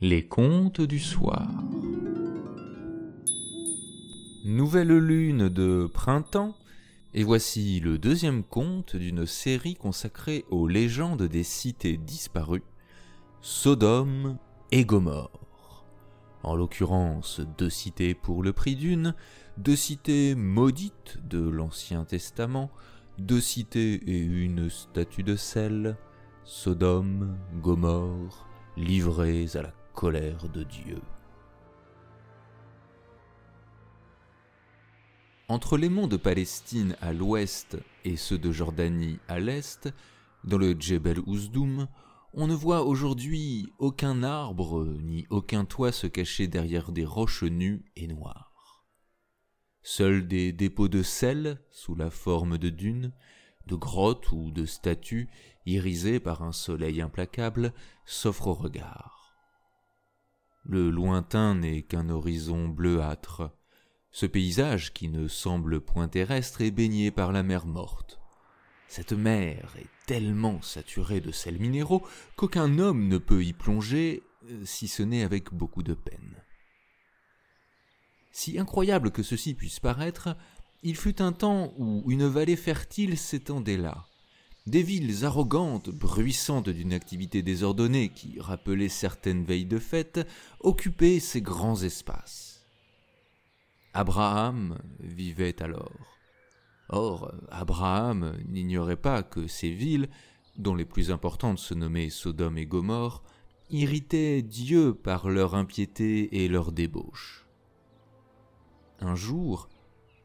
Les 0.00 0.24
contes 0.24 0.80
du 0.80 1.00
soir. 1.00 1.48
Nouvelle 4.44 4.96
lune 4.96 5.48
de 5.48 5.90
printemps, 5.92 6.56
et 7.14 7.24
voici 7.24 7.80
le 7.80 7.98
deuxième 7.98 8.44
conte 8.44 8.94
d'une 8.94 9.26
série 9.26 9.74
consacrée 9.74 10.44
aux 10.50 10.68
légendes 10.68 11.24
des 11.24 11.42
cités 11.42 11.96
disparues, 11.96 12.62
Sodome 13.40 14.38
et 14.70 14.84
Gomorre. 14.84 15.84
En 16.44 16.54
l'occurrence, 16.54 17.40
deux 17.58 17.70
cités 17.70 18.14
pour 18.14 18.44
le 18.44 18.52
prix 18.52 18.76
d'une, 18.76 19.16
deux 19.56 19.74
cités 19.74 20.36
maudites 20.36 21.18
de 21.28 21.40
l'Ancien 21.40 22.04
Testament, 22.04 22.70
deux 23.18 23.40
cités 23.40 23.94
et 23.94 24.20
une 24.20 24.70
statue 24.70 25.24
de 25.24 25.34
sel, 25.34 25.96
Sodome, 26.44 27.36
Gomorre, 27.60 28.46
livrés 28.76 29.46
à 29.54 29.62
la 29.62 29.72
colère 29.98 30.48
de 30.48 30.62
Dieu. 30.62 31.02
Entre 35.48 35.76
les 35.76 35.88
monts 35.88 36.06
de 36.06 36.16
Palestine 36.16 36.94
à 37.00 37.12
l'ouest 37.12 37.76
et 38.04 38.16
ceux 38.16 38.38
de 38.38 38.52
Jordanie 38.52 39.18
à 39.26 39.40
l'est, 39.40 39.92
dans 40.44 40.56
le 40.56 40.74
Djebel 40.74 41.18
Ouzdoum, 41.26 41.88
on 42.32 42.46
ne 42.46 42.54
voit 42.54 42.84
aujourd'hui 42.84 43.72
aucun 43.80 44.22
arbre 44.22 44.86
ni 45.02 45.26
aucun 45.30 45.64
toit 45.64 45.90
se 45.90 46.06
cacher 46.06 46.46
derrière 46.46 46.92
des 46.92 47.04
roches 47.04 47.42
nues 47.42 47.84
et 47.96 48.06
noires. 48.06 48.84
Seuls 49.82 50.28
des 50.28 50.52
dépôts 50.52 50.86
de 50.86 51.02
sel, 51.02 51.60
sous 51.72 51.96
la 51.96 52.10
forme 52.10 52.56
de 52.56 52.68
dunes, 52.68 53.12
de 53.66 53.74
grottes 53.74 54.30
ou 54.30 54.52
de 54.52 54.64
statues 54.64 55.28
irisées 55.66 56.20
par 56.20 56.44
un 56.44 56.52
soleil 56.52 57.00
implacable, 57.00 57.72
s'offrent 58.06 58.46
au 58.46 58.54
regard. 58.54 59.17
Le 60.68 60.90
lointain 60.90 61.54
n'est 61.54 61.80
qu'un 61.80 62.10
horizon 62.10 62.68
bleuâtre. 62.68 63.50
Ce 64.10 64.26
paysage, 64.26 64.92
qui 64.92 65.08
ne 65.08 65.26
semble 65.26 65.80
point 65.80 66.08
terrestre, 66.08 66.60
est 66.60 66.70
baigné 66.70 67.10
par 67.10 67.32
la 67.32 67.42
mer 67.42 67.64
morte. 67.64 68.20
Cette 68.86 69.14
mer 69.14 69.74
est 69.78 69.88
tellement 70.06 70.60
saturée 70.60 71.22
de 71.22 71.32
sels 71.32 71.58
minéraux 71.58 72.06
qu'aucun 72.36 72.78
homme 72.78 73.08
ne 73.08 73.16
peut 73.16 73.42
y 73.42 73.54
plonger, 73.54 74.22
euh, 74.50 74.62
si 74.66 74.88
ce 74.88 75.02
n'est 75.02 75.22
avec 75.22 75.54
beaucoup 75.54 75.82
de 75.82 75.94
peine. 75.94 76.36
Si 78.30 78.58
incroyable 78.58 79.10
que 79.10 79.22
ceci 79.22 79.54
puisse 79.54 79.80
paraître, 79.80 80.36
il 80.82 80.96
fut 80.96 81.22
un 81.22 81.32
temps 81.32 81.72
où 81.78 82.10
une 82.10 82.26
vallée 82.26 82.56
fertile 82.56 83.16
s'étendait 83.16 83.78
là. 83.78 84.06
Des 84.68 84.82
villes 84.82 85.24
arrogantes, 85.24 85.88
bruissantes 85.88 86.68
d'une 86.68 86.92
activité 86.92 87.40
désordonnée 87.40 88.10
qui 88.10 88.38
rappelait 88.38 88.90
certaines 88.90 89.42
veilles 89.42 89.64
de 89.64 89.78
fête, 89.78 90.28
occupaient 90.60 91.20
ces 91.20 91.40
grands 91.40 91.82
espaces. 91.82 92.66
Abraham 93.94 94.78
vivait 95.00 95.62
alors. 95.62 96.18
Or, 96.90 97.32
Abraham 97.48 98.36
n'ignorait 98.46 99.00
pas 99.00 99.22
que 99.22 99.46
ces 99.46 99.70
villes, 99.70 100.10
dont 100.58 100.74
les 100.74 100.84
plus 100.84 101.10
importantes 101.10 101.58
se 101.58 101.72
nommaient 101.72 102.10
Sodome 102.10 102.58
et 102.58 102.66
Gomorre, 102.66 103.22
irritaient 103.70 104.42
Dieu 104.42 104.92
par 104.92 105.30
leur 105.30 105.54
impiété 105.54 106.44
et 106.44 106.48
leur 106.48 106.72
débauche. 106.72 107.46
Un 109.00 109.14
jour, 109.14 109.70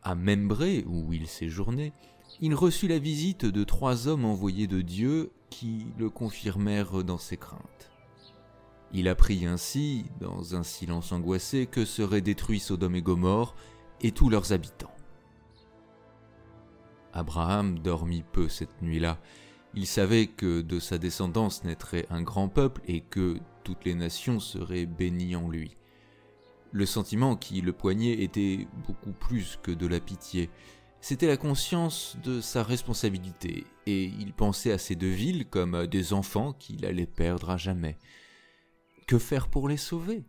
à 0.01 0.15
Membré, 0.15 0.83
où 0.85 1.13
il 1.13 1.27
séjournait, 1.27 1.93
il 2.41 2.55
reçut 2.55 2.87
la 2.87 2.99
visite 2.99 3.45
de 3.45 3.63
trois 3.63 4.07
hommes 4.07 4.25
envoyés 4.25 4.67
de 4.67 4.81
Dieu 4.81 5.31
qui 5.49 5.87
le 5.97 6.09
confirmèrent 6.09 7.03
dans 7.03 7.17
ses 7.17 7.37
craintes. 7.37 7.91
Il 8.91 9.07
apprit 9.07 9.45
ainsi, 9.45 10.05
dans 10.19 10.55
un 10.55 10.63
silence 10.63 11.11
angoissé, 11.11 11.65
que 11.65 11.85
seraient 11.85 12.21
détruits 12.21 12.59
Sodome 12.59 12.95
et 12.95 13.01
Gomorre 13.01 13.55
et 14.01 14.11
tous 14.11 14.29
leurs 14.29 14.53
habitants. 14.53 14.93
Abraham 17.13 17.79
dormit 17.79 18.23
peu 18.31 18.49
cette 18.49 18.81
nuit-là. 18.81 19.19
Il 19.75 19.87
savait 19.87 20.27
que 20.27 20.61
de 20.61 20.79
sa 20.79 20.97
descendance 20.97 21.63
naîtrait 21.63 22.05
un 22.09 22.21
grand 22.21 22.49
peuple 22.49 22.81
et 22.87 23.01
que 23.01 23.37
toutes 23.63 23.85
les 23.85 23.95
nations 23.95 24.39
seraient 24.39 24.85
bénies 24.85 25.35
en 25.35 25.49
lui. 25.49 25.75
Le 26.71 26.85
sentiment 26.85 27.35
qui 27.35 27.61
le 27.61 27.73
poignait 27.73 28.23
était 28.23 28.67
beaucoup 28.85 29.11
plus 29.11 29.59
que 29.61 29.71
de 29.71 29.87
la 29.87 29.99
pitié. 29.99 30.49
C'était 31.03 31.27
la 31.27 31.35
conscience 31.35 32.15
de 32.23 32.39
sa 32.39 32.63
responsabilité, 32.63 33.65
et 33.85 34.05
il 34.05 34.31
pensait 34.31 34.71
à 34.71 34.77
ces 34.77 34.95
deux 34.95 35.11
villes 35.11 35.45
comme 35.45 35.75
à 35.75 35.85
des 35.85 36.13
enfants 36.13 36.53
qu'il 36.53 36.85
allait 36.85 37.05
perdre 37.05 37.49
à 37.49 37.57
jamais. 37.57 37.97
Que 39.05 39.19
faire 39.19 39.49
pour 39.49 39.67
les 39.67 39.75
sauver? 39.75 40.23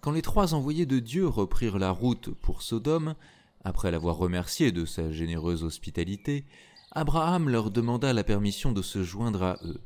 Quand 0.00 0.12
les 0.12 0.22
trois 0.22 0.54
envoyés 0.54 0.86
de 0.86 1.00
Dieu 1.00 1.26
reprirent 1.26 1.80
la 1.80 1.90
route 1.90 2.30
pour 2.30 2.62
Sodome, 2.62 3.16
après 3.64 3.90
l'avoir 3.90 4.18
remercié 4.18 4.70
de 4.70 4.84
sa 4.84 5.10
généreuse 5.10 5.64
hospitalité, 5.64 6.44
Abraham 6.92 7.48
leur 7.48 7.72
demanda 7.72 8.12
la 8.12 8.22
permission 8.22 8.70
de 8.70 8.82
se 8.82 9.02
joindre 9.02 9.42
à 9.42 9.58
eux. 9.64 9.80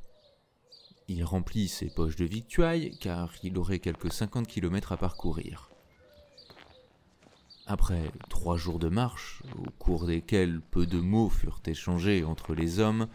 Il 1.08 1.24
remplit 1.24 1.68
ses 1.68 1.88
poches 1.88 2.16
de 2.16 2.26
victuailles 2.26 2.98
car 3.00 3.32
il 3.42 3.56
aurait 3.56 3.78
quelques 3.78 4.12
cinquante 4.12 4.46
kilomètres 4.46 4.92
à 4.92 4.98
parcourir. 4.98 5.69
Après 7.72 8.10
trois 8.28 8.56
jours 8.56 8.80
de 8.80 8.88
marche, 8.88 9.44
au 9.56 9.70
cours 9.78 10.04
desquels 10.04 10.60
peu 10.72 10.86
de 10.86 10.98
mots 10.98 11.28
furent 11.28 11.62
échangés 11.64 12.24
entre 12.24 12.52
les 12.52 12.80
hommes, 12.80 13.06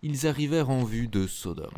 ils 0.00 0.28
arrivèrent 0.28 0.70
en 0.70 0.84
vue 0.84 1.08
de 1.08 1.26
Sodome. 1.26 1.72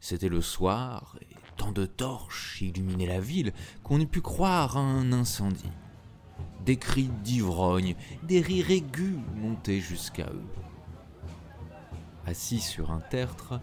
C'était 0.00 0.30
le 0.30 0.40
soir, 0.40 1.18
et 1.20 1.36
tant 1.58 1.70
de 1.70 1.84
torches 1.84 2.62
illuminaient 2.62 3.04
la 3.08 3.20
ville 3.20 3.52
qu'on 3.82 4.00
eût 4.00 4.06
pu 4.06 4.22
croire 4.22 4.78
à 4.78 4.80
un 4.80 5.12
incendie. 5.12 5.70
Des 6.64 6.78
cris 6.78 7.10
d'ivrogne, 7.22 7.94
des 8.22 8.40
rires 8.40 8.70
aigus 8.70 9.18
montaient 9.36 9.80
jusqu'à 9.80 10.30
eux. 10.30 10.46
Assis 12.24 12.60
sur 12.60 12.90
un 12.90 13.00
tertre, 13.00 13.60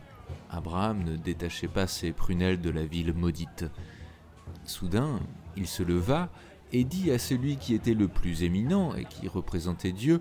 Abraham 0.51 1.03
ne 1.03 1.15
détachait 1.15 1.67
pas 1.67 1.87
ses 1.87 2.11
prunelles 2.11 2.61
de 2.61 2.69
la 2.69 2.85
ville 2.85 3.15
maudite. 3.15 3.65
Soudain, 4.65 5.19
il 5.57 5.65
se 5.65 5.81
leva 5.81 6.29
et 6.71 6.83
dit 6.83 7.11
à 7.11 7.19
celui 7.19 7.57
qui 7.57 7.73
était 7.73 7.93
le 7.93 8.07
plus 8.07 8.43
éminent 8.43 8.93
et 8.95 9.05
qui 9.05 9.27
représentait 9.27 9.91
Dieu, 9.91 10.19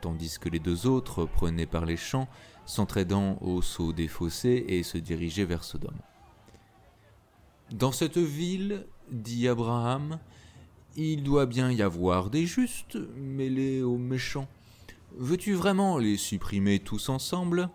tandis 0.00 0.38
que 0.38 0.48
les 0.48 0.58
deux 0.58 0.86
autres 0.86 1.24
prenaient 1.24 1.66
par 1.66 1.84
les 1.84 1.96
champs, 1.96 2.28
s'entraidant 2.66 3.38
au 3.40 3.62
saut 3.62 3.92
des 3.92 4.08
fossés 4.08 4.64
et 4.68 4.82
se 4.82 4.98
dirigeaient 4.98 5.44
vers 5.44 5.64
Sodome. 5.64 5.98
Dans 7.72 7.92
cette 7.92 8.18
ville, 8.18 8.86
dit 9.10 9.48
Abraham, 9.48 10.18
il 10.96 11.22
doit 11.22 11.46
bien 11.46 11.70
y 11.70 11.82
avoir 11.82 12.30
des 12.30 12.46
justes 12.46 12.98
mêlés 13.16 13.82
aux 13.82 13.98
méchants. 13.98 14.48
Veux-tu 15.16 15.54
vraiment 15.54 15.98
les 15.98 16.16
supprimer 16.16 16.78
tous 16.78 17.08
ensemble? 17.08 17.68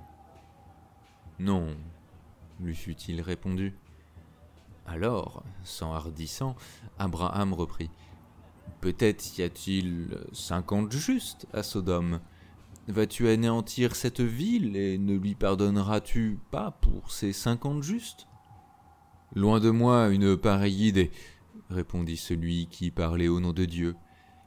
Non, 1.39 1.75
lui 2.59 2.75
fut-il 2.75 3.21
répondu. 3.21 3.73
Alors, 4.91 5.43
s'enhardissant, 5.63 6.55
Abraham 6.97 7.53
reprit. 7.53 7.91
Peut-être 8.81 9.37
y 9.37 9.43
a-t-il 9.43 10.17
cinquante 10.31 10.91
justes 10.91 11.45
à 11.53 11.61
Sodome. 11.61 12.19
Vas-tu 12.87 13.29
anéantir 13.29 13.95
cette 13.95 14.19
ville 14.19 14.75
et 14.75 14.97
ne 14.97 15.15
lui 15.15 15.35
pardonneras-tu 15.35 16.39
pas 16.49 16.71
pour 16.71 17.11
ces 17.11 17.33
cinquante 17.33 17.83
justes? 17.83 18.27
Loin 19.35 19.59
de 19.59 19.69
moi 19.69 20.09
une 20.09 20.35
pareille 20.35 20.87
idée, 20.87 21.11
répondit 21.69 22.17
celui 22.17 22.65
qui 22.65 22.89
parlait 22.89 23.27
au 23.27 23.39
nom 23.39 23.53
de 23.53 23.65
Dieu. 23.65 23.95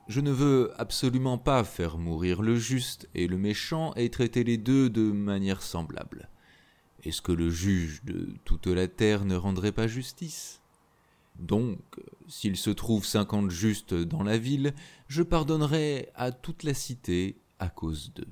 Je 0.09 0.20
ne 0.20 0.32
veux 0.32 0.72
absolument 0.76 1.38
pas 1.38 1.62
faire 1.62 1.98
mourir 1.98 2.42
le 2.42 2.56
juste 2.56 3.09
et 3.14 3.28
le 3.28 3.38
méchant 3.38 3.94
et 3.94 4.10
traiter 4.10 4.42
les 4.42 4.59
deux 4.59 4.91
de 4.91 5.12
manière 5.12 5.62
semblable. 5.62 6.31
Est-ce 7.04 7.20
que 7.20 7.32
le 7.32 7.50
juge 7.50 8.02
de 8.04 8.34
toute 8.44 8.66
la 8.68 8.86
terre 8.86 9.24
ne 9.24 9.34
rendrait 9.34 9.72
pas 9.72 9.88
justice? 9.88 10.60
Donc, 11.38 11.78
s'il 12.28 12.56
se 12.56 12.71
trouve 12.71 13.04
cinquante 13.04 13.50
justes 13.50 13.94
dans 13.94 14.22
la 14.22 14.38
ville, 14.38 14.74
je 15.09 15.22
pardonnerai 15.22 16.10
à 16.15 16.30
toute 16.30 16.62
la 16.62 16.74
cité 16.74 17.36
à 17.59 17.68
cause 17.68 18.12
d'eux. 18.15 18.28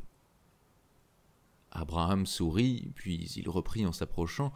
Abraham 1.73 2.27
sourit, 2.27 2.91
puis 2.95 3.33
il 3.37 3.49
reprit 3.49 3.87
en 3.87 3.93
s'approchant. 3.93 4.53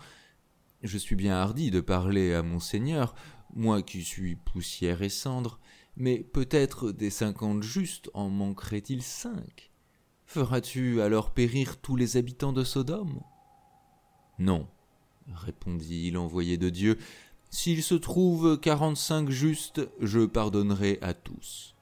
Je 0.82 0.98
suis 0.98 1.16
bien 1.16 1.34
hardi 1.34 1.70
de 1.70 1.80
parler 1.80 2.34
à 2.34 2.42
mon 2.42 2.60
Seigneur, 2.60 3.14
moi 3.54 3.82
qui 3.82 4.04
suis 4.04 4.36
poussière 4.36 5.02
et 5.02 5.08
cendre, 5.08 5.58
mais 5.96 6.18
peut-être 6.18 6.92
des 6.92 7.10
cinquante 7.10 7.62
justes 7.62 8.10
en 8.14 8.28
manquerait-il 8.28 9.02
cinq? 9.02 9.70
Feras-tu 10.26 11.00
alors 11.00 11.32
périr 11.32 11.80
tous 11.80 11.96
les 11.96 12.16
habitants 12.16 12.52
de 12.52 12.64
Sodome? 12.64 13.20
Non, 14.38 14.66
répondit 15.32 16.10
l'envoyé 16.10 16.56
de 16.56 16.70
Dieu, 16.70 16.98
s'il 17.50 17.82
se 17.82 17.94
trouve 17.94 18.58
quarante-cinq 18.58 19.30
justes, 19.30 19.88
je 20.00 20.26
pardonnerai 20.26 20.98
à 21.02 21.14
tous. 21.14 21.76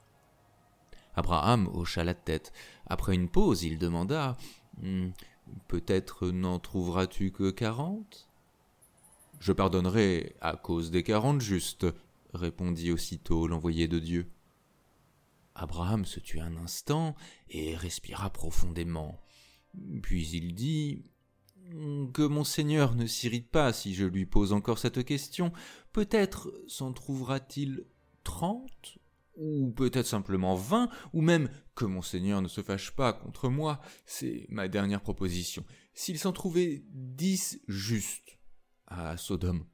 Abraham 1.15 1.69
hocha 1.75 2.05
la 2.05 2.15
tête. 2.15 2.53
Après 2.87 3.15
une 3.15 3.29
pause, 3.29 3.63
il 3.63 3.79
demanda 3.79 4.37
hmm, 4.83 5.11
Peut-être 5.69 6.29
n'en 6.29 6.59
trouveras-tu 6.59 7.33
que 7.33 7.51
quarante? 7.51 8.29
Je 9.41 9.53
pardonnerai 9.53 10.37
à 10.41 10.57
cause 10.57 10.91
des 10.91 11.03
quarante 11.03 11.41
justes, 11.41 11.87
répondit 12.33 12.93
aussitôt 12.93 13.47
l'envoyé 13.47 13.89
de 13.89 13.99
Dieu. 13.99 14.31
Abraham 15.55 16.05
se 16.05 16.21
tut 16.21 16.41
un 16.41 16.57
instant 16.57 17.15
et 17.49 17.77
respira 17.77 18.31
profondément. 18.31 19.21
Puis 20.03 20.29
il 20.29 20.55
dit 20.55 21.03
Que 22.13 22.27
mon 22.27 22.45
Seigneur 22.45 22.95
ne 22.95 23.07
s'irrite 23.07 23.51
pas 23.51 23.73
si 23.73 23.95
je 23.95 24.05
lui 24.05 24.27
pose 24.27 24.53
encore 24.53 24.79
cette 24.79 25.05
question. 25.05 25.53
Peut-être 25.93 26.53
s'en 26.67 26.93
trouvera-t-il 26.93 27.87
trente 28.25 28.99
ou 29.37 29.71
peut-être 29.71 30.07
simplement 30.07 30.55
vingt, 30.55 30.91
ou 31.13 31.23
même 31.23 31.49
que 31.75 31.85
mon 31.85 32.03
Seigneur 32.03 32.43
ne 32.43 32.49
se 32.49 32.61
fâche 32.61 32.91
pas 32.91 33.13
contre 33.13 33.49
moi, 33.49 33.81
c'est 34.05 34.47
ma 34.51 34.69
dernière 34.69 35.01
proposition. 35.01 35.65
S'il 35.95 36.19
s'en 36.19 36.33
trouvait 36.33 36.85
dix 36.91 37.61
justes 37.67 38.39
à 38.87 39.17
Sodome. 39.17 39.65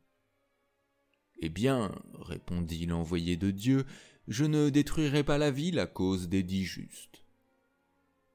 Eh 1.41 1.49
bien, 1.49 1.93
répondit 2.15 2.87
l'envoyé 2.87 3.37
de 3.37 3.51
Dieu, 3.51 3.85
je 4.29 4.45
ne 4.45 4.71
détruirai 4.71 5.25
pas 5.25 5.39
la 5.39 5.51
ville 5.51 5.79
à 5.79 5.87
cause 5.87 6.29
des 6.29 6.43
dix 6.43 6.65
justes. 6.65 7.25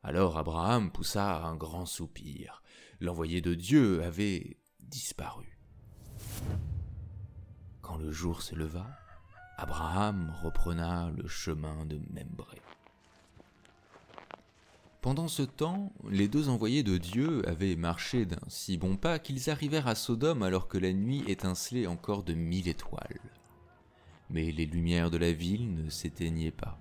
Alors 0.01 0.37
Abraham 0.37 0.91
poussa 0.91 1.43
un 1.43 1.55
grand 1.55 1.85
soupir. 1.85 2.62
L'envoyé 2.99 3.41
de 3.41 3.53
Dieu 3.53 4.03
avait 4.03 4.57
disparu. 4.79 5.57
Quand 7.81 7.97
le 7.97 8.11
jour 8.11 8.41
se 8.41 8.55
leva, 8.55 8.87
Abraham 9.57 10.33
reprena 10.41 11.11
le 11.17 11.27
chemin 11.27 11.85
de 11.85 11.99
Membré. 12.13 12.61
Pendant 15.01 15.27
ce 15.27 15.43
temps, 15.43 15.91
les 16.09 16.27
deux 16.27 16.47
envoyés 16.47 16.83
de 16.83 16.97
Dieu 16.97 17.47
avaient 17.47 17.75
marché 17.75 18.25
d'un 18.25 18.39
si 18.47 18.77
bon 18.77 18.95
pas 18.95 19.19
qu'ils 19.19 19.49
arrivèrent 19.49 19.87
à 19.87 19.95
Sodome 19.95 20.43
alors 20.43 20.67
que 20.67 20.77
la 20.77 20.93
nuit 20.93 21.23
étincelait 21.27 21.87
encore 21.87 22.23
de 22.23 22.33
mille 22.33 22.69
étoiles 22.69 23.19
mais 24.33 24.51
les 24.51 24.65
lumières 24.65 25.11
de 25.11 25.17
la 25.17 25.31
ville 25.31 25.73
ne 25.75 25.89
s'éteignaient 25.89 26.51
pas. 26.51 26.79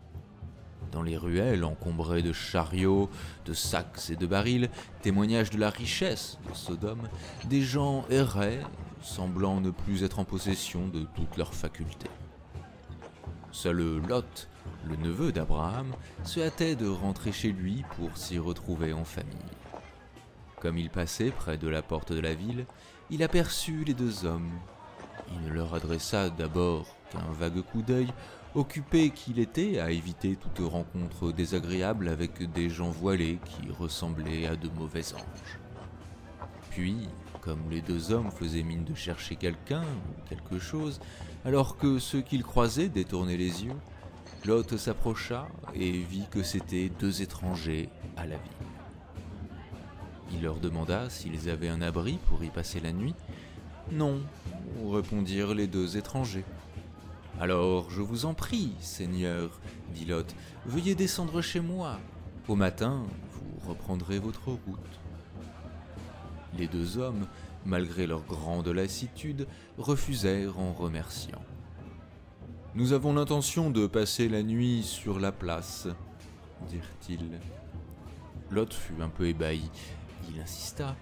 Dans 0.93 1.03
les 1.03 1.17
ruelles 1.17 1.65
encombrées 1.65 2.23
de 2.23 2.35
chariots, 2.35 3.09
de 3.47 3.55
sacs 3.55 4.11
et 4.11 4.17
de 4.17 4.27
barils, 4.27 4.69
témoignage 5.00 5.49
de 5.49 5.59
la 5.59 5.71
richesse 5.71 6.39
de 6.47 6.55
Sodome, 6.55 7.09
des 7.47 7.62
gens 7.62 8.05
erraient, 8.11 8.62
semblant 9.00 9.62
ne 9.62 9.71
plus 9.71 10.05
être 10.05 10.19
en 10.19 10.25
possession 10.25 10.89
de 10.89 11.06
toutes 11.17 11.39
leurs 11.39 11.55
facultés. 11.55 12.11
Seul 13.53 14.03
Lot, 14.06 14.49
le 14.85 14.97
neveu 14.97 15.33
d'Abraham, 15.33 15.93
se 16.25 16.41
hâtait 16.41 16.77
de 16.77 16.89
rentrer 16.89 17.33
chez 17.33 17.53
lui 17.53 17.85
pour 17.97 18.17
s'y 18.19 18.39
retrouver 18.39 18.93
en 18.93 19.05
famille. 19.05 19.33
Comme 20.61 20.77
il 20.77 20.91
passait 20.91 21.31
près 21.31 21.56
de 21.56 21.69
la 21.69 21.81
porte 21.81 22.12
de 22.12 22.21
la 22.21 22.35
ville, 22.35 22.67
il 23.11 23.23
aperçut 23.23 23.85
les 23.85 23.94
deux 23.94 24.27
hommes. 24.27 24.50
Il 25.33 25.41
ne 25.41 25.53
leur 25.53 25.75
adressa 25.75 26.29
d'abord 26.29 26.87
un 27.15 27.33
vague 27.33 27.62
coup 27.62 27.83
d'œil, 27.83 28.12
occupé 28.54 29.10
qu'il 29.10 29.38
était 29.38 29.78
à 29.78 29.90
éviter 29.90 30.37
toute 30.37 30.66
rencontre 30.66 31.32
désagréable 31.32 32.08
avec 32.08 32.50
des 32.52 32.69
gens 32.69 32.90
voilés 32.90 33.38
qui 33.44 33.70
ressemblaient 33.70 34.46
à 34.46 34.56
de 34.56 34.69
mauvais 34.69 35.14
anges. 35.14 35.58
Puis, 36.70 37.08
comme 37.40 37.70
les 37.70 37.81
deux 37.81 38.12
hommes 38.12 38.31
faisaient 38.31 38.62
mine 38.62 38.84
de 38.84 38.94
chercher 38.94 39.37
quelqu'un 39.37 39.82
ou 39.82 40.28
quelque 40.28 40.58
chose, 40.58 41.00
alors 41.44 41.76
que 41.76 41.99
ceux 41.99 42.20
qu'ils 42.20 42.44
croisaient 42.44 42.88
détournaient 42.88 43.37
les 43.37 43.64
yeux, 43.64 43.76
Lot 44.44 44.76
s'approcha 44.76 45.48
et 45.75 45.90
vit 45.90 46.26
que 46.31 46.43
c'étaient 46.43 46.90
deux 46.98 47.22
étrangers 47.22 47.88
à 48.16 48.26
la 48.26 48.37
ville. 48.37 48.52
Il 50.32 50.43
leur 50.43 50.56
demanda 50.56 51.10
s'ils 51.10 51.48
avaient 51.48 51.69
un 51.69 51.82
abri 51.82 52.19
pour 52.28 52.43
y 52.43 52.48
passer 52.48 52.81
la 52.81 52.93
nuit. 52.93 53.14
Non, 53.90 54.20
répondirent 54.90 55.55
les 55.55 55.66
deux 55.66 55.96
étrangers. 55.96 56.44
Alors, 57.43 57.91
je 57.91 58.03
vous 58.03 58.25
en 58.25 58.35
prie, 58.35 58.71
Seigneur, 58.79 59.50
dit 59.93 60.05
Lot, 60.05 60.33
veuillez 60.65 60.94
descendre 60.94 61.43
chez 61.43 61.59
moi. 61.59 61.99
Au 62.47 62.55
matin, 62.55 63.03
vous 63.33 63.69
reprendrez 63.69 64.21
votre 64.21 64.47
route. 64.47 65.00
Les 66.56 66.69
deux 66.69 66.99
hommes, 66.99 67.27
malgré 67.67 68.06
leur 68.06 68.23
grande 68.23 68.69
lassitude, 68.69 69.49
refusèrent 69.77 70.56
en 70.61 70.73
remerciant. 70.73 71.43
Nous 72.77 72.93
avons 72.93 73.12
l'intention 73.12 73.71
de 73.71 73.89
passer 73.89 74.29
la 74.29 74.44
nuit 74.44 74.85
sur 74.85 75.19
la 75.19 75.33
place, 75.33 75.89
dirent-ils. 76.69 77.41
Lot 78.53 78.73
fut 78.73 79.03
un 79.03 79.09
peu 79.09 79.27
ébahi. 79.27 79.69
Il 80.31 80.41
insista. 80.41 80.94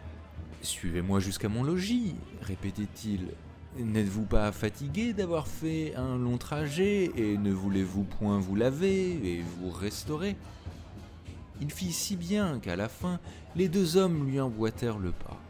Suivez-moi 0.63 1.21
jusqu'à 1.21 1.51
mon 1.51 1.65
logis, 1.65 2.15
répétait-il. 2.41 3.29
N'êtes-vous 3.77 4.25
pas 4.25 4.51
fatigué 4.51 5.13
d'avoir 5.13 5.47
fait 5.47 5.95
un 5.95 6.19
long 6.19 6.39
trajet 6.39 7.13
et 7.17 7.39
ne 7.39 7.53
voulez-vous 7.53 8.03
point 8.03 8.39
vous 8.39 8.57
laver 8.57 9.13
et 9.13 9.43
vous 9.43 9.71
restaurer? 9.71 10.37
Il 11.61 11.71
fit 11.71 11.93
si 11.93 12.17
bien 12.17 12.59
qu'à 12.59 12.75
la 12.75 12.89
fin, 12.89 13.21
les 13.55 13.69
deux 13.69 13.97
hommes 13.97 14.27
lui 14.27 14.41
emboîtèrent 14.41 14.99
le 14.99 15.13
pas. 15.13 15.41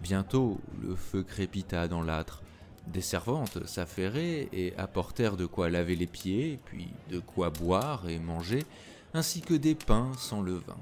Bientôt, 0.00 0.58
le 0.80 0.94
feu 0.94 1.22
crépita 1.22 1.86
dans 1.86 2.02
l'âtre. 2.02 2.42
Des 2.86 3.02
servantes 3.02 3.66
s'affairaient 3.66 4.48
et 4.52 4.74
apportèrent 4.76 5.36
de 5.36 5.44
quoi 5.44 5.68
laver 5.68 5.96
les 5.96 6.06
pieds, 6.06 6.58
puis 6.64 6.88
de 7.10 7.20
quoi 7.20 7.50
boire 7.50 8.08
et 8.08 8.18
manger, 8.18 8.64
ainsi 9.12 9.42
que 9.42 9.54
des 9.54 9.74
pains 9.74 10.12
sans 10.16 10.40
levain. 10.40 10.78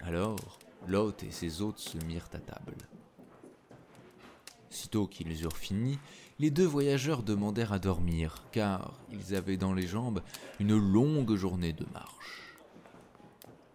Alors, 0.00 0.58
Lot 0.88 1.22
et 1.22 1.30
ses 1.30 1.62
hôtes 1.62 1.78
se 1.78 1.96
mirent 2.04 2.28
à 2.32 2.38
table. 2.38 2.74
Sitôt 4.74 5.06
qu'ils 5.06 5.40
eurent 5.44 5.56
fini, 5.56 6.00
les 6.40 6.50
deux 6.50 6.66
voyageurs 6.66 7.22
demandèrent 7.22 7.72
à 7.72 7.78
dormir, 7.78 8.42
car 8.50 8.98
ils 9.12 9.36
avaient 9.36 9.56
dans 9.56 9.72
les 9.72 9.86
jambes 9.86 10.20
une 10.58 10.76
longue 10.76 11.36
journée 11.36 11.72
de 11.72 11.86
marche. 11.92 12.42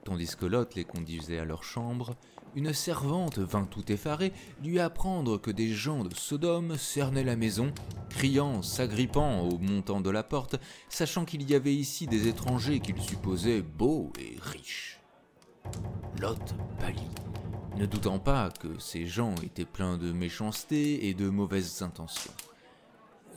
Tandis 0.03 0.35
que 0.35 0.45
Lot 0.45 0.75
les 0.75 0.83
conduisait 0.83 1.39
à 1.39 1.45
leur 1.45 1.63
chambre, 1.63 2.17
une 2.53 2.73
servante 2.73 3.39
vint 3.39 3.63
tout 3.63 3.89
effarée 3.89 4.33
lui 4.61 4.81
apprendre 4.81 5.37
que 5.37 5.51
des 5.51 5.69
gens 5.69 6.03
de 6.03 6.13
Sodome 6.13 6.77
cernaient 6.77 7.23
la 7.23 7.37
maison, 7.37 7.71
criant, 8.09 8.61
s'agrippant 8.61 9.47
au 9.47 9.57
montant 9.57 10.01
de 10.01 10.09
la 10.09 10.23
porte, 10.23 10.57
sachant 10.89 11.23
qu'il 11.23 11.49
y 11.49 11.55
avait 11.55 11.75
ici 11.75 12.07
des 12.07 12.27
étrangers 12.27 12.81
qu'ils 12.81 13.01
supposaient 13.01 13.61
beaux 13.61 14.11
et 14.19 14.35
riches. 14.41 14.99
Lot 16.19 16.55
pâlit 16.77 17.28
ne 17.79 17.85
doutant 17.85 18.19
pas 18.19 18.49
que 18.49 18.77
ces 18.77 19.07
gens 19.07 19.33
étaient 19.41 19.63
pleins 19.63 19.97
de 19.97 20.11
méchanceté 20.11 21.07
et 21.07 21.13
de 21.13 21.29
mauvaises 21.29 21.81
intentions. 21.81 22.33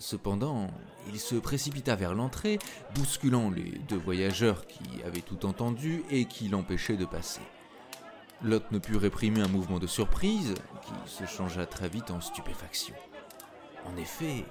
Cependant, 0.01 0.69
il 1.13 1.21
se 1.21 1.37
précipita 1.37 1.95
vers 1.95 2.13
l'entrée, 2.13 2.59
bousculant 2.97 3.51
les 3.51 3.79
deux 3.89 3.97
voyageurs 3.97 4.67
qui 4.67 4.83
avaient 5.07 5.21
tout 5.21 5.47
entendu 5.47 6.03
et 6.11 6.25
qui 6.25 6.49
l'empêchaient 6.49 6.97
de 6.97 7.05
passer. 7.05 7.41
Lot 8.43 8.65
ne 8.73 8.81
put 8.81 8.97
réprimer 8.97 9.43
un 9.43 9.49
mouvement 9.49 9.79
de 9.79 9.87
surprise 9.87 10.55
qui 10.83 11.11
se 11.11 11.25
changea 11.25 11.65
très 11.65 11.89
vite 11.89 12.11
en 12.11 12.21
stupéfaction. 12.21 12.97
En 13.87 13.97
effet, 13.97 14.45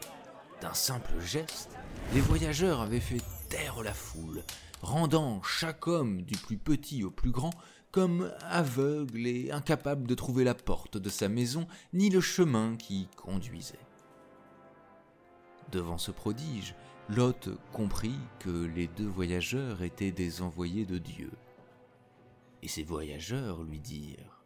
d'un 0.62 0.74
simple 0.74 1.20
geste, 1.20 1.78
les 2.14 2.22
voyageurs 2.22 2.80
avaient 2.80 3.02
fait 3.02 3.22
taire 3.50 3.84
la 3.84 3.94
foule, 3.94 4.42
rendant 4.82 5.44
chaque 5.44 5.86
homme, 5.88 6.22
du 6.22 6.38
plus 6.38 6.58
petit 6.58 7.04
au 7.04 7.12
plus 7.12 7.32
grand, 7.32 7.52
comme 7.92 8.32
aveugle 8.50 9.28
et 9.28 9.52
incapable 9.52 10.08
de 10.08 10.16
trouver 10.16 10.44
la 10.44 10.54
porte 10.54 10.98
de 10.98 11.10
sa 11.10 11.28
maison 11.28 11.68
ni 11.94 12.10
le 12.10 12.22
chemin 12.22 12.78
qui 12.78 13.02
y 13.02 13.08
conduisait. 13.16 13.80
Devant 15.72 15.98
ce 15.98 16.12
prodige, 16.12 16.76
Lot 17.10 17.50
comprit 17.74 18.20
que 18.40 18.66
les 18.66 18.88
deux 18.88 19.08
voyageurs 19.08 19.84
étaient 19.84 20.12
des 20.12 20.42
envoyés 20.42 20.86
de 20.86 20.98
Dieu. 20.98 21.32
Et 22.62 22.68
ces 22.68 22.84
voyageurs 22.84 23.64
lui 23.64 23.80
dirent 23.80 24.44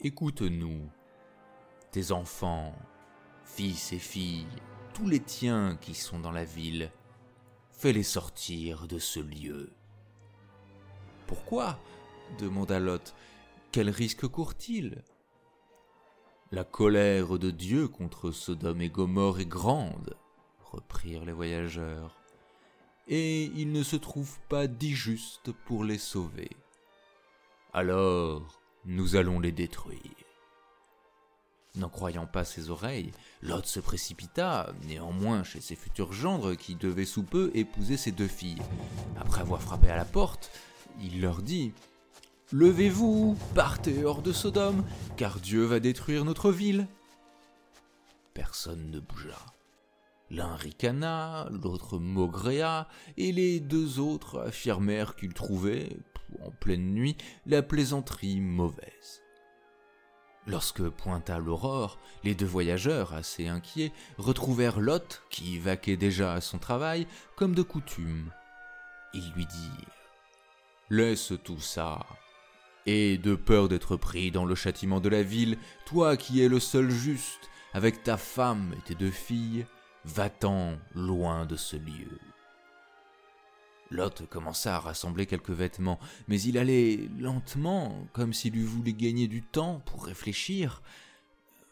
Écoute-nous, 0.00 0.88
tes 1.90 2.12
enfants, 2.12 2.74
fils 3.44 3.92
et 3.92 3.98
filles, 3.98 4.46
tous 4.94 5.06
les 5.06 5.20
tiens 5.20 5.76
qui 5.80 5.94
sont 5.94 6.18
dans 6.18 6.32
la 6.32 6.44
ville, 6.44 6.90
fais-les 7.70 8.02
sortir 8.02 8.86
de 8.88 8.98
ce 8.98 9.20
lieu. 9.20 9.72
Pourquoi 11.26 11.78
demanda 12.38 12.78
Lot. 12.78 13.14
Quel 13.72 13.90
risque 13.90 14.26
court-il? 14.26 15.02
La 16.50 16.64
colère 16.64 17.38
de 17.38 17.50
Dieu 17.50 17.88
contre 17.88 18.30
Sodome 18.30 18.80
et 18.80 18.88
Gomorre 18.88 19.40
est 19.40 19.46
grande, 19.46 20.16
reprirent 20.64 21.26
les 21.26 21.32
voyageurs, 21.32 22.16
et 23.06 23.44
il 23.44 23.72
ne 23.72 23.82
se 23.82 23.96
trouve 23.96 24.38
pas 24.48 24.64
juste 24.80 25.52
pour 25.66 25.84
les 25.84 25.98
sauver. 25.98 26.50
Alors, 27.74 28.60
nous 28.86 29.16
allons 29.16 29.40
les 29.40 29.52
détruire. 29.52 30.00
N'en 31.74 31.90
croyant 31.90 32.26
pas 32.26 32.44
ses 32.44 32.70
oreilles, 32.70 33.12
Lot 33.42 33.66
se 33.66 33.78
précipita, 33.78 34.72
néanmoins 34.86 35.44
chez 35.44 35.60
ses 35.60 35.76
futurs 35.76 36.12
gendres 36.12 36.54
qui 36.56 36.74
devaient 36.74 37.04
sous 37.04 37.22
peu 37.22 37.50
épouser 37.54 37.96
ses 37.98 38.10
deux 38.10 38.26
filles. 38.26 38.62
Après 39.20 39.42
avoir 39.42 39.62
frappé 39.62 39.90
à 39.90 39.96
la 39.96 40.06
porte, 40.06 40.50
il 41.00 41.20
leur 41.20 41.42
dit 41.42 41.72
Levez-vous, 42.50 43.36
partez 43.54 44.06
hors 44.06 44.22
de 44.22 44.32
Sodome, 44.32 44.82
car 45.18 45.38
Dieu 45.38 45.64
va 45.64 45.80
détruire 45.80 46.24
notre 46.24 46.50
ville. 46.50 46.88
personne 48.32 48.90
ne 48.90 49.00
bougea. 49.00 49.36
L'un 50.30 50.56
ricana, 50.56 51.46
l'autre 51.50 51.98
maugréa, 51.98 52.88
et 53.18 53.32
les 53.32 53.60
deux 53.60 53.98
autres 53.98 54.40
affirmèrent 54.40 55.14
qu'ils 55.14 55.34
trouvaient, 55.34 55.90
en 56.40 56.50
pleine 56.50 56.94
nuit, 56.94 57.18
la 57.44 57.60
plaisanterie 57.62 58.40
mauvaise. 58.40 59.22
Lorsque 60.46 60.88
pointa 60.88 61.38
l'aurore, 61.38 61.98
les 62.24 62.34
deux 62.34 62.46
voyageurs, 62.46 63.12
assez 63.12 63.46
inquiets, 63.46 63.92
retrouvèrent 64.16 64.80
Lot, 64.80 65.22
qui 65.28 65.58
vaquait 65.58 65.98
déjà 65.98 66.32
à 66.32 66.40
son 66.40 66.56
travail, 66.56 67.06
comme 67.36 67.54
de 67.54 67.62
coutume. 67.62 68.32
Ils 69.12 69.32
lui 69.32 69.44
dirent 69.44 69.92
Laisse 70.88 71.34
tout 71.44 71.60
ça, 71.60 72.00
et 72.86 73.18
de 73.18 73.34
peur 73.34 73.68
d'être 73.68 73.96
pris 73.96 74.30
dans 74.30 74.44
le 74.44 74.54
châtiment 74.54 75.00
de 75.00 75.08
la 75.08 75.22
ville, 75.22 75.58
toi 75.86 76.16
qui 76.16 76.42
es 76.42 76.48
le 76.48 76.60
seul 76.60 76.90
juste, 76.90 77.50
avec 77.74 78.02
ta 78.02 78.16
femme 78.16 78.74
et 78.78 78.82
tes 78.82 78.94
deux 78.94 79.10
filles, 79.10 79.66
Va-t'en 80.04 80.78
loin 80.94 81.44
de 81.44 81.56
ce 81.56 81.76
lieu. 81.76 82.18
Lot 83.90 84.26
commença 84.28 84.76
à 84.76 84.80
rassembler 84.80 85.26
quelques 85.26 85.50
vêtements, 85.50 85.98
mais 86.28 86.40
il 86.40 86.56
allait 86.56 87.08
lentement, 87.18 88.06
comme 88.12 88.32
s'il 88.32 88.56
eût 88.56 88.64
voulu 88.64 88.92
gagner 88.92 89.28
du 89.28 89.42
temps 89.42 89.82
pour 89.84 90.06
réfléchir. 90.06 90.82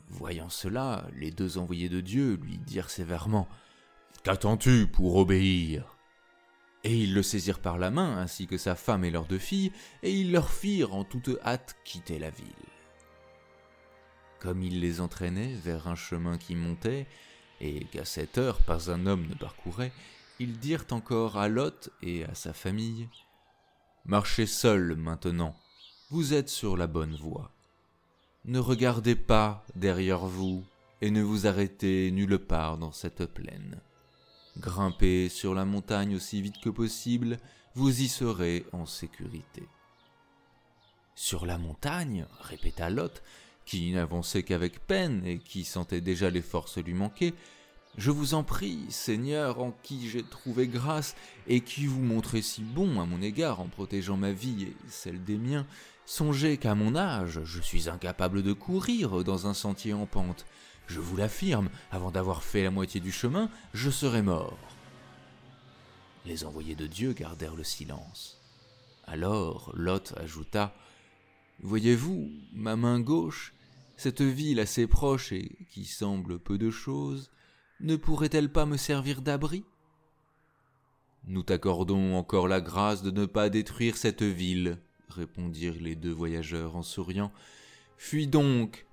Voyant 0.08 0.48
cela, 0.48 1.06
les 1.14 1.30
deux 1.30 1.56
envoyés 1.58 1.88
de 1.88 2.00
Dieu 2.00 2.38
lui 2.42 2.58
dirent 2.58 2.90
sévèrement 2.90 3.48
Qu'attends-tu 4.22 4.86
pour 4.86 5.16
obéir? 5.16 5.95
Et 6.86 7.02
ils 7.02 7.14
le 7.14 7.24
saisirent 7.24 7.58
par 7.58 7.78
la 7.78 7.90
main, 7.90 8.16
ainsi 8.16 8.46
que 8.46 8.56
sa 8.56 8.76
femme 8.76 9.04
et 9.04 9.10
leurs 9.10 9.26
deux 9.26 9.40
filles, 9.40 9.72
et 10.04 10.12
ils 10.12 10.30
leur 10.30 10.48
firent 10.48 10.94
en 10.94 11.02
toute 11.02 11.30
hâte 11.44 11.74
quitter 11.84 12.20
la 12.20 12.30
ville. 12.30 12.46
Comme 14.38 14.62
il 14.62 14.78
les 14.78 15.00
entraînait 15.00 15.52
vers 15.52 15.88
un 15.88 15.96
chemin 15.96 16.38
qui 16.38 16.54
montait, 16.54 17.08
et 17.60 17.86
qu'à 17.86 18.04
cette 18.04 18.38
heure 18.38 18.60
pas 18.60 18.88
un 18.88 19.06
homme 19.06 19.26
ne 19.26 19.34
parcourait, 19.34 19.90
ils 20.38 20.60
dirent 20.60 20.86
encore 20.92 21.36
à 21.36 21.48
Lot 21.48 21.90
et 22.02 22.24
à 22.24 22.36
sa 22.36 22.52
famille 22.52 23.08
Marchez 24.04 24.46
seul 24.46 24.94
maintenant, 24.94 25.56
vous 26.10 26.34
êtes 26.34 26.50
sur 26.50 26.76
la 26.76 26.86
bonne 26.86 27.16
voie. 27.16 27.50
Ne 28.44 28.60
regardez 28.60 29.16
pas 29.16 29.66
derrière 29.74 30.24
vous 30.24 30.64
et 31.00 31.10
ne 31.10 31.22
vous 31.22 31.48
arrêtez 31.48 32.12
nulle 32.12 32.38
part 32.38 32.78
dans 32.78 32.92
cette 32.92 33.26
plaine. 33.26 33.80
Grimpez 34.58 35.28
sur 35.28 35.54
la 35.54 35.64
montagne 35.64 36.16
aussi 36.16 36.40
vite 36.40 36.60
que 36.62 36.70
possible, 36.70 37.38
vous 37.74 38.00
y 38.00 38.08
serez 38.08 38.64
en 38.72 38.86
sécurité. 38.86 39.68
Sur 41.14 41.44
la 41.44 41.58
montagne, 41.58 42.26
répéta 42.40 42.88
Lot, 42.88 43.22
qui 43.66 43.92
n'avançait 43.92 44.42
qu'avec 44.42 44.78
peine 44.86 45.24
et 45.26 45.38
qui 45.38 45.64
sentait 45.64 46.00
déjà 46.00 46.30
les 46.30 46.42
forces 46.42 46.78
lui 46.78 46.94
manquer, 46.94 47.34
je 47.98 48.10
vous 48.10 48.34
en 48.34 48.44
prie, 48.44 48.84
Seigneur, 48.90 49.60
en 49.60 49.72
qui 49.82 50.08
j'ai 50.08 50.22
trouvé 50.22 50.68
grâce, 50.68 51.16
et 51.46 51.60
qui 51.60 51.86
vous 51.86 52.02
montrez 52.02 52.42
si 52.42 52.62
bon 52.62 53.00
à 53.00 53.06
mon 53.06 53.22
égard 53.22 53.60
en 53.60 53.68
protégeant 53.68 54.18
ma 54.18 54.32
vie 54.32 54.64
et 54.64 54.76
celle 54.88 55.24
des 55.24 55.38
miens, 55.38 55.66
songez 56.04 56.58
qu'à 56.58 56.74
mon 56.74 56.94
âge, 56.94 57.40
je 57.44 57.60
suis 57.60 57.88
incapable 57.88 58.42
de 58.42 58.52
courir 58.52 59.24
dans 59.24 59.46
un 59.46 59.54
sentier 59.54 59.94
en 59.94 60.06
pente. 60.06 60.44
Je 60.86 61.00
vous 61.00 61.16
l'affirme, 61.16 61.68
avant 61.90 62.10
d'avoir 62.10 62.42
fait 62.42 62.62
la 62.62 62.70
moitié 62.70 63.00
du 63.00 63.12
chemin, 63.12 63.50
je 63.74 63.90
serais 63.90 64.22
mort. 64.22 64.58
Les 66.24 66.44
envoyés 66.44 66.74
de 66.74 66.86
Dieu 66.86 67.12
gardèrent 67.12 67.56
le 67.56 67.64
silence. 67.64 68.40
Alors 69.04 69.72
Lot 69.74 70.14
ajouta 70.16 70.74
Voyez-vous, 71.60 72.30
ma 72.52 72.76
main 72.76 73.00
gauche 73.00 73.54
cette 73.96 74.22
ville 74.22 74.60
assez 74.60 74.86
proche 74.86 75.32
et 75.32 75.56
qui 75.70 75.84
semble 75.84 76.38
peu 76.38 76.58
de 76.58 76.70
chose, 76.70 77.30
ne 77.80 77.96
pourrait-elle 77.96 78.52
pas 78.52 78.66
me 78.66 78.76
servir 78.76 79.22
d'abri? 79.22 79.64
Nous 81.26 81.42
t'accordons 81.42 82.14
encore 82.14 82.46
la 82.46 82.60
grâce 82.60 83.02
de 83.02 83.10
ne 83.10 83.26
pas 83.26 83.48
détruire 83.48 83.96
cette 83.96 84.22
ville, 84.22 84.78
répondirent 85.08 85.80
les 85.80 85.96
deux 85.96 86.12
voyageurs 86.12 86.76
en 86.76 86.82
souriant. 86.82 87.32
Fuis 87.96 88.26
donc, 88.26 88.85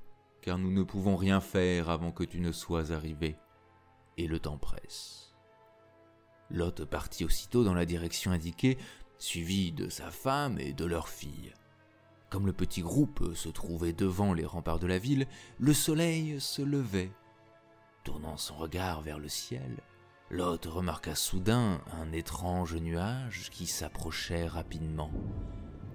car 0.43 0.57
nous 0.57 0.71
ne 0.71 0.83
pouvons 0.83 1.15
rien 1.15 1.39
faire 1.39 1.89
avant 1.89 2.11
que 2.11 2.25
tu 2.25 2.41
ne 2.41 2.51
sois 2.51 2.91
arrivé, 2.91 3.37
et 4.17 4.27
le 4.27 4.39
temps 4.39 4.57
presse. 4.57 5.33
Lot 6.51 6.85
partit 6.85 7.23
aussitôt 7.23 7.63
dans 7.63 7.73
la 7.73 7.85
direction 7.85 8.31
indiquée, 8.31 8.77
suivi 9.17 9.71
de 9.71 9.87
sa 9.87 10.11
femme 10.11 10.59
et 10.59 10.73
de 10.73 10.85
leur 10.85 11.07
fille. 11.07 11.53
Comme 12.29 12.45
le 12.45 12.51
petit 12.51 12.81
groupe 12.81 13.33
se 13.35 13.47
trouvait 13.47 13.93
devant 13.93 14.33
les 14.33 14.45
remparts 14.45 14.79
de 14.79 14.87
la 14.87 14.97
ville, 14.97 15.27
le 15.59 15.73
soleil 15.73 16.41
se 16.41 16.61
levait. 16.61 17.11
Tournant 18.03 18.35
son 18.35 18.55
regard 18.55 19.01
vers 19.01 19.19
le 19.19 19.29
ciel, 19.29 19.77
Lot 20.29 20.65
remarqua 20.65 21.15
soudain 21.15 21.79
un 21.93 22.11
étrange 22.11 22.75
nuage 22.75 23.49
qui 23.49 23.65
s'approchait 23.65 24.47
rapidement. 24.47 25.11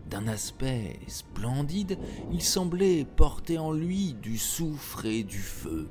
D'un 0.08 0.26
aspect 0.26 0.98
splendide, 1.06 1.98
il 2.32 2.42
semblait 2.42 3.04
porter 3.04 3.58
en 3.58 3.72
lui 3.72 4.14
du 4.14 4.38
soufre 4.38 5.04
et 5.04 5.22
du 5.22 5.38
feu. 5.38 5.90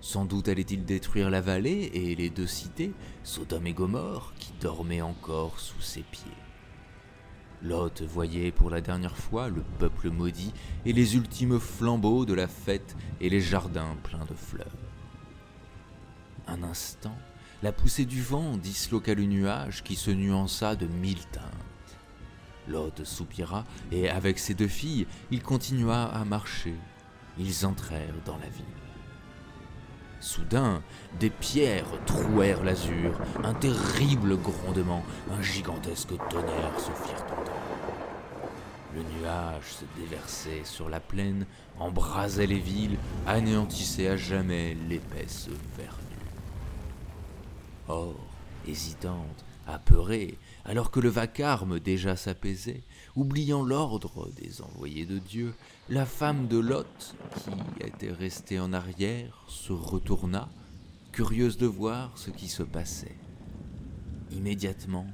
Sans 0.00 0.26
doute 0.26 0.48
allait-il 0.48 0.84
détruire 0.84 1.30
la 1.30 1.40
vallée 1.40 1.90
et 1.94 2.14
les 2.14 2.28
deux 2.28 2.46
cités, 2.46 2.92
Sodome 3.24 3.66
et 3.66 3.72
Gomorre, 3.72 4.34
qui 4.38 4.52
dormaient 4.60 5.00
encore 5.00 5.58
sous 5.58 5.80
ses 5.80 6.02
pieds. 6.02 6.30
Lot 7.62 8.02
voyait 8.02 8.52
pour 8.52 8.68
la 8.68 8.82
dernière 8.82 9.16
fois 9.16 9.48
le 9.48 9.62
peuple 9.78 10.10
maudit 10.10 10.52
et 10.84 10.92
les 10.92 11.16
ultimes 11.16 11.58
flambeaux 11.58 12.26
de 12.26 12.34
la 12.34 12.48
fête 12.48 12.96
et 13.20 13.30
les 13.30 13.40
jardins 13.40 13.96
pleins 14.04 14.26
de 14.26 14.34
fleurs. 14.34 14.76
Un 16.46 16.62
instant, 16.62 17.16
la 17.62 17.72
poussée 17.72 18.04
du 18.04 18.20
vent 18.20 18.58
disloqua 18.58 19.14
le 19.14 19.24
nuage 19.24 19.82
qui 19.82 19.96
se 19.96 20.10
nuança 20.10 20.76
de 20.76 20.86
mille 20.86 21.24
teintes. 21.32 21.77
Lot 22.68 23.04
soupira 23.04 23.64
et 23.90 24.08
avec 24.10 24.38
ses 24.38 24.54
deux 24.54 24.68
filles, 24.68 25.06
il 25.30 25.42
continua 25.42 26.04
à 26.04 26.24
marcher. 26.24 26.74
Ils 27.38 27.66
entrèrent 27.66 28.14
dans 28.24 28.36
la 28.36 28.48
ville. 28.48 28.64
Soudain, 30.20 30.82
des 31.20 31.30
pierres 31.30 31.86
trouèrent 32.04 32.64
l'azur, 32.64 33.18
un 33.44 33.54
terrible 33.54 34.36
grondement, 34.36 35.04
un 35.30 35.40
gigantesque 35.42 36.14
tonnerre 36.28 36.78
se 36.78 36.90
firent 37.06 37.24
entendre. 37.24 37.52
Le 38.94 39.02
nuage 39.02 39.74
se 39.74 39.84
déversait 40.00 40.64
sur 40.64 40.88
la 40.88 40.98
plaine, 40.98 41.46
embrasait 41.78 42.46
les 42.46 42.58
villes, 42.58 42.98
anéantissait 43.26 44.08
à 44.08 44.16
jamais 44.16 44.76
l'épaisse 44.88 45.48
verdure. 45.76 45.94
Or, 47.86 48.16
hésitante, 48.66 49.44
apeurée, 49.68 50.38
alors 50.64 50.90
que 50.90 51.00
le 51.00 51.08
vacarme 51.08 51.78
déjà 51.78 52.16
s'apaisait, 52.16 52.82
oubliant 53.14 53.62
l'ordre 53.62 54.30
des 54.32 54.62
envoyés 54.62 55.06
de 55.06 55.18
Dieu, 55.18 55.54
la 55.88 56.06
femme 56.06 56.48
de 56.48 56.58
Lot, 56.58 57.14
qui 57.44 57.86
était 57.86 58.12
restée 58.12 58.58
en 58.58 58.72
arrière, 58.72 59.44
se 59.48 59.72
retourna, 59.72 60.48
curieuse 61.12 61.58
de 61.58 61.66
voir 61.66 62.16
ce 62.16 62.30
qui 62.30 62.48
se 62.48 62.62
passait. 62.62 63.16
Immédiatement, 64.30 65.06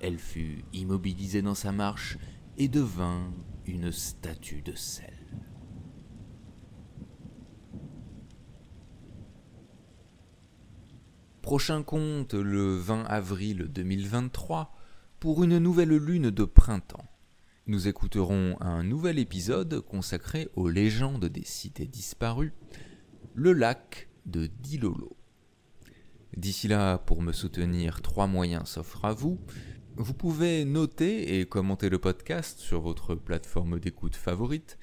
elle 0.00 0.18
fut 0.18 0.64
immobilisée 0.72 1.42
dans 1.42 1.54
sa 1.54 1.72
marche 1.72 2.18
et 2.58 2.68
devint 2.68 3.30
une 3.66 3.92
statue 3.92 4.62
de 4.62 4.74
sel. 4.74 5.15
Prochain 11.46 11.84
conte 11.84 12.34
le 12.34 12.76
20 12.76 13.04
avril 13.04 13.68
2023 13.68 14.74
pour 15.20 15.44
une 15.44 15.58
nouvelle 15.58 15.96
lune 15.96 16.30
de 16.32 16.42
printemps. 16.42 17.08
Nous 17.68 17.86
écouterons 17.86 18.56
un 18.60 18.82
nouvel 18.82 19.20
épisode 19.20 19.80
consacré 19.82 20.48
aux 20.56 20.68
légendes 20.68 21.26
des 21.26 21.44
cités 21.44 21.86
disparues, 21.86 22.52
le 23.36 23.52
lac 23.52 24.08
de 24.26 24.48
Dilolo. 24.58 25.16
D'ici 26.36 26.66
là, 26.66 26.98
pour 26.98 27.22
me 27.22 27.30
soutenir, 27.30 28.02
trois 28.02 28.26
moyens 28.26 28.70
s'offrent 28.70 29.04
à 29.04 29.12
vous. 29.12 29.38
Vous 29.94 30.14
pouvez 30.14 30.64
noter 30.64 31.38
et 31.38 31.46
commenter 31.46 31.90
le 31.90 32.00
podcast 32.00 32.58
sur 32.58 32.80
votre 32.80 33.14
plateforme 33.14 33.78
d'écoute 33.78 34.16
favorite. 34.16 34.78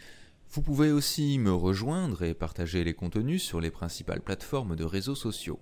Vous 0.50 0.62
pouvez 0.62 0.93
aussi 0.93 1.39
me 1.39 1.51
rejoindre 1.51 2.24
et 2.24 2.34
partager 2.34 2.86
les 2.86 2.93
contenus 2.93 3.43
sur 3.43 3.60
les 3.60 3.70
principales 3.70 4.22
plateformes 4.22 4.77
de 4.77 4.86
réseaux 4.86 5.13
sociaux. 5.13 5.60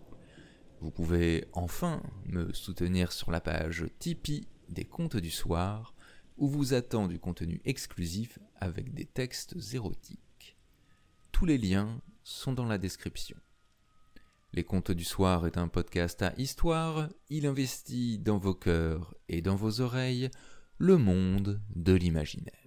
Vous 0.82 0.90
pouvez 0.90 1.46
enfin 1.54 2.02
me 2.26 2.52
soutenir 2.54 3.12
sur 3.12 3.30
la 3.30 3.40
page 3.40 3.86
Tipeee 4.00 4.48
des 4.68 4.84
Contes 4.84 5.16
du 5.16 5.30
Soir 5.30 5.94
où 6.38 6.48
vous 6.48 6.74
attend 6.74 7.08
du 7.08 7.20
contenu 7.20 7.62
exclusif 7.66 8.40
avec 8.60 8.92
des 8.96 9.06
textes 9.06 9.56
érotiques. 9.74 10.58
Tous 11.32 11.46
les 11.46 11.60
liens 11.60 12.02
sont 12.24 12.54
dans 12.54 12.66
la 12.66 12.80
description. 12.80 13.38
Les 14.54 14.64
Contes 14.64 14.90
du 14.90 15.04
Soir 15.04 15.46
est 15.46 15.60
un 15.60 15.68
podcast 15.68 16.24
à 16.24 16.34
histoire, 16.40 17.10
il 17.30 17.46
investit 17.46 18.18
dans 18.18 18.40
vos 18.40 18.56
cœurs 18.56 19.14
et 19.30 19.44
dans 19.44 19.56
vos 19.56 19.82
oreilles 19.82 20.32
le 20.80 20.98
monde 20.98 21.62
de 21.76 21.94
l'imaginaire. 21.94 22.61